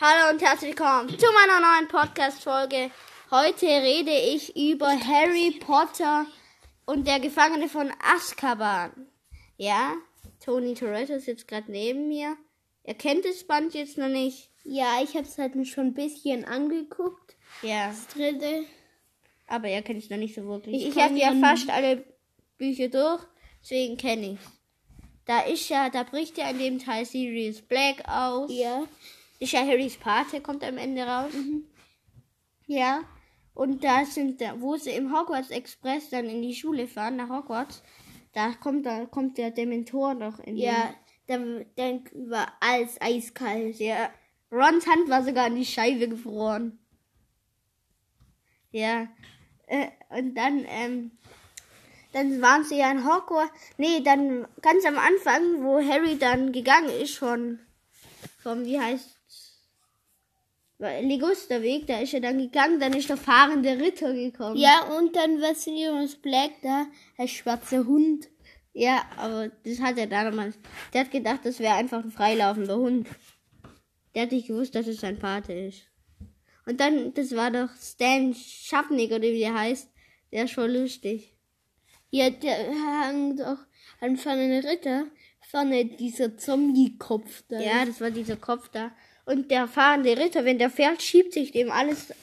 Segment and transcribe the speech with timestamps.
[0.00, 2.90] Hallo und herzlich willkommen zu meiner neuen Podcast-Folge.
[3.30, 6.26] Heute rede ich über Harry Potter
[6.84, 9.06] und der Gefangene von Azkaban.
[9.56, 9.94] Ja,
[10.44, 12.36] Tony Toretto sitzt gerade neben mir.
[12.84, 14.50] Er kennt das Band jetzt noch nicht.
[14.64, 17.36] Ja, ich habe es halt schon ein bisschen angeguckt.
[17.62, 18.64] Ja, Das dritte.
[19.46, 20.76] aber er kennt es noch nicht so wirklich.
[20.82, 22.04] Ich Ich, habe ja ja fast alle
[22.58, 23.22] Bücher durch,
[23.62, 24.38] deswegen kenne ich
[25.24, 28.50] Da ist ja, da bricht ja in dem Teil Sirius Black aus.
[28.52, 28.84] Ja.
[29.38, 31.32] Ist ja Harrys Pate, kommt am Ende raus.
[32.66, 33.02] Ja.
[33.54, 37.30] Und da sind, da, wo sie im Hogwarts Express dann in die Schule fahren, nach
[37.30, 37.82] Hogwarts,
[38.32, 40.94] da kommt, da kommt der Dementor noch in Ja,
[41.26, 43.78] dann, dann war alles eiskalt.
[43.78, 44.10] ja.
[44.52, 46.78] Rons Hand war sogar an die Scheibe gefroren.
[48.70, 49.08] Ja.
[49.66, 51.12] Äh, und dann, ähm,
[52.12, 53.52] dann waren sie ja in Hogwarts.
[53.78, 57.58] Nee, dann ganz am Anfang, wo Harry dann gegangen ist von,
[58.42, 59.15] vom, wie heißt
[60.78, 64.56] Ligusterweg, da ist er dann gegangen, dann ist der fahrende Ritter gekommen.
[64.56, 66.86] Ja, und dann war Sirius Black da,
[67.18, 68.28] der schwarze Hund.
[68.74, 70.58] Ja, aber das hat er damals.
[70.92, 73.08] Der hat gedacht, das wäre einfach ein freilaufender Hund.
[74.14, 75.82] Der hat nicht gewusst, dass es sein Vater ist.
[76.66, 79.88] Und dann, das war doch Stan Schaffnick oder wie der heißt.
[80.30, 81.34] Der ist schon lustig.
[82.10, 82.54] Ja, der
[83.06, 83.58] hängt auch
[84.00, 85.06] an vorne Ritter.
[85.48, 87.60] Vorne dieser Zombie-Kopf da.
[87.60, 88.90] Ja, das war dieser Kopf da.
[89.26, 92.14] Und der fahrende Ritter, wenn der fährt, schiebt sich dem alles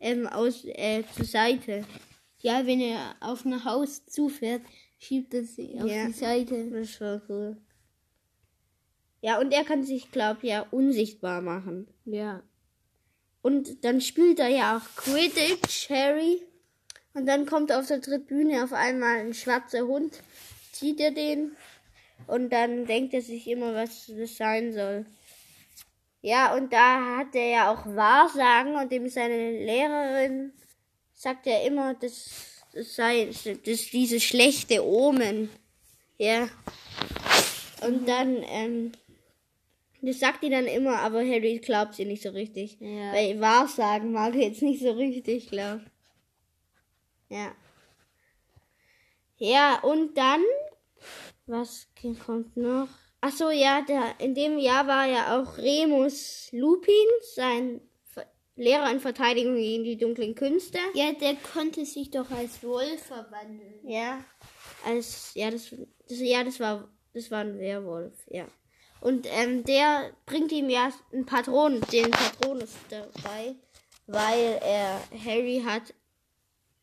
[0.00, 1.84] ähm, aus äh, zur Seite.
[2.38, 4.62] Ja, wenn er auf ein Haus zufährt,
[4.98, 6.06] schiebt er sie auf Ja.
[6.06, 6.70] die Seite.
[6.70, 7.56] Das war cool.
[9.22, 11.88] Ja, und er kann sich, glaub ja, unsichtbar machen.
[12.06, 12.42] Ja.
[13.42, 16.40] Und dann spielt er ja auch Quidditch, Harry.
[17.12, 20.22] Und dann kommt auf der Tribüne auf einmal ein schwarzer Hund,
[20.72, 21.56] zieht er den.
[22.28, 25.04] Und dann denkt er sich immer, was das sein soll.
[26.22, 30.52] Ja, und da hat er ja auch Wahrsagen und dem seine Lehrerin
[31.14, 35.48] sagt ja immer, das, das sei das diese schlechte Omen.
[36.18, 36.48] Ja.
[37.82, 38.92] Und dann, ähm,
[40.02, 42.78] das sagt die dann immer, aber Harry glaubt sie nicht so richtig.
[42.80, 43.12] Ja.
[43.12, 45.80] Weil Wahrsagen mag er jetzt nicht so richtig, glaub.
[47.30, 47.54] Ja.
[49.38, 50.42] Ja, und dann,
[51.46, 51.88] was
[52.26, 52.88] kommt noch?
[53.22, 56.94] Ach so, ja, der, in dem Jahr war ja auch Remus Lupin,
[57.34, 57.80] sein
[58.56, 60.78] Lehrer in Verteidigung gegen die dunklen Künste.
[60.94, 63.80] Ja, der konnte sich doch als Wolf verwandeln.
[63.84, 64.22] Ja.
[64.84, 65.74] Als, ja, das,
[66.08, 68.46] das, ja, das war, das war ein Werwolf, ja.
[69.00, 73.54] Und ähm, der bringt ihm ja einen Patron, den Patronus dabei,
[74.06, 75.94] weil er Harry hat,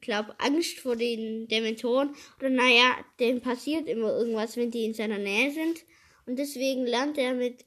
[0.00, 2.16] glaub, Angst vor den Dementoren.
[2.40, 5.84] Oder naja, dem passiert immer irgendwas, wenn die in seiner Nähe sind.
[6.26, 7.64] Und deswegen lernt er mit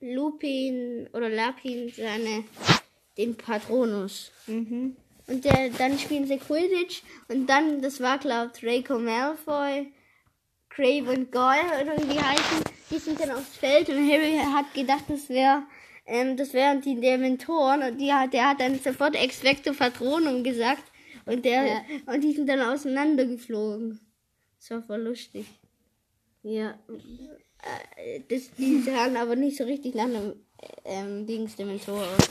[0.00, 2.44] Lupin oder Lapin seine,
[3.16, 4.32] den Patronus.
[4.46, 4.96] Mhm.
[5.26, 9.90] Und der, dann spielen sie Quidditch und dann, das war glaube Draco Malfoy,
[10.68, 15.04] Craven Goyle oder wie die heißen, die sind dann aufs Feld und Harry hat gedacht,
[15.08, 15.62] das wäre,
[16.04, 20.82] ähm, das wären die Dementoren und die hat, der hat dann sofort Expecto Patronum gesagt
[21.24, 21.80] und der, Ja.
[22.06, 24.00] und die sind dann auseinandergeflogen.
[24.58, 25.46] Das war voll lustig.
[26.44, 26.78] Ja.
[27.96, 30.34] Äh, Das, die sahen aber nicht so richtig nach einem
[30.84, 32.28] ähm, Dings Dementor aus.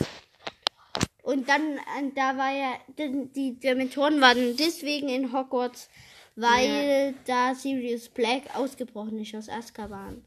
[1.23, 5.89] Und dann, äh, da war ja, die, die Dementoren waren deswegen in Hogwarts,
[6.35, 10.23] weil da Sirius Black ausgebrochen ist aus Azkaban.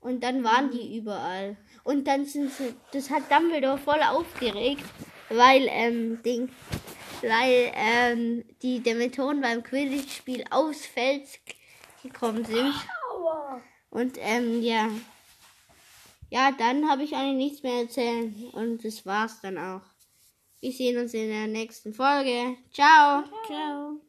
[0.00, 1.56] Und dann waren die überall.
[1.84, 4.84] Und dann sind sie, das hat Dumbledore voll aufgeregt,
[5.28, 6.48] weil, ähm, Ding,
[7.22, 11.26] weil, ähm, die Dementoren beim Quidditch-Spiel aufs Feld
[12.06, 12.74] gekommen sind.
[13.90, 14.88] Und ähm, ja.
[16.30, 18.34] Ja, dann habe ich eigentlich nichts mehr erzählen.
[18.52, 19.82] Und das war's dann auch.
[20.60, 22.56] Wir sehen uns in der nächsten Folge.
[22.72, 23.24] Ciao.
[23.46, 24.00] Ciao.